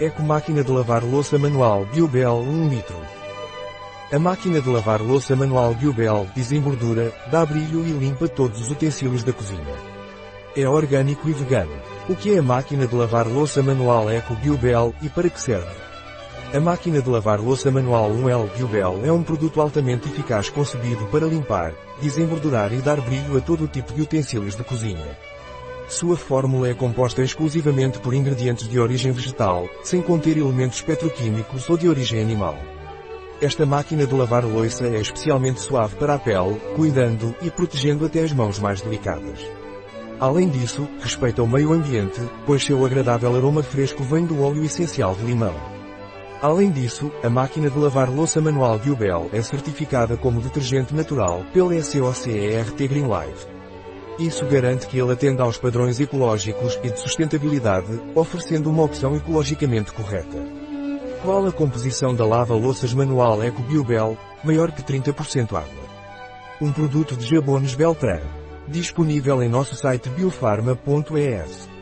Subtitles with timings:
[0.00, 2.96] Eco Máquina de Lavar Louça Manual Biobel 1 litro.
[4.12, 9.22] A máquina de lavar louça manual Biobel desembordura, dá brilho e limpa todos os utensílios
[9.22, 9.74] da cozinha.
[10.56, 11.70] É orgânico e vegano.
[12.08, 15.70] O que é a máquina de lavar louça manual Eco Biobel e para que serve?
[16.52, 21.26] A máquina de lavar louça manual 1L Biobel é um produto altamente eficaz concebido para
[21.26, 21.72] limpar,
[22.02, 25.33] desembordurar e dar brilho a todo o tipo de utensílios de cozinha.
[25.88, 31.76] Sua fórmula é composta exclusivamente por ingredientes de origem vegetal, sem conter elementos petroquímicos ou
[31.76, 32.56] de origem animal.
[33.40, 38.22] Esta máquina de lavar louça é especialmente suave para a pele, cuidando e protegendo até
[38.22, 39.38] as mãos mais delicadas.
[40.18, 45.14] Além disso, respeita o meio ambiente, pois seu agradável aroma fresco vem do óleo essencial
[45.14, 45.54] de limão.
[46.40, 51.80] Além disso, a máquina de lavar louça manual Biobel é certificada como detergente natural pela
[51.82, 53.53] SOCERT Green Life.
[54.18, 59.92] Isso garante que ele atenda aos padrões ecológicos e de sustentabilidade, oferecendo uma opção ecologicamente
[59.92, 60.38] correta.
[61.22, 65.84] Qual a composição da lava-louças manual Eco Biobel, maior que 30% água?
[66.60, 68.20] Um produto de Jabones Beltran.
[68.68, 71.73] Disponível em nosso site biofarma.es.